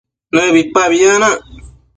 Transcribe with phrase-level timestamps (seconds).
[0.35, 1.39] nëbipabi yanac